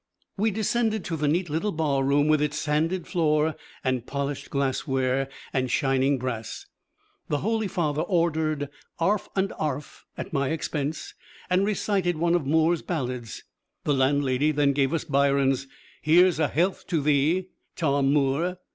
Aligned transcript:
We 0.35 0.49
descended 0.49 1.05
to 1.05 1.15
the 1.15 1.27
neat 1.27 1.47
little 1.47 1.71
barroom 1.71 2.27
with 2.27 2.41
its 2.41 2.57
sanded 2.57 3.05
floor 3.05 3.55
and 3.83 4.03
polished 4.03 4.49
glassware 4.49 5.29
and 5.53 5.69
shining 5.69 6.17
brass. 6.17 6.65
The 7.29 7.37
holy 7.41 7.67
father 7.67 8.01
ordered 8.01 8.69
'arf 8.99 9.29
and 9.35 9.53
'arf 9.59 10.07
at 10.17 10.33
my 10.33 10.49
expense 10.49 11.13
and 11.51 11.67
recited 11.67 12.17
one 12.17 12.33
of 12.33 12.47
Moore's 12.47 12.81
ballads. 12.81 13.43
The 13.83 13.93
landlady 13.93 14.51
then 14.51 14.73
gave 14.73 14.91
us 14.91 15.03
Byron's 15.03 15.67
"Here's 16.01 16.39
a 16.39 16.47
Health 16.47 16.87
to 16.87 16.99
Thee, 16.99 17.49
Tom 17.75 18.11
Moore." 18.11 18.57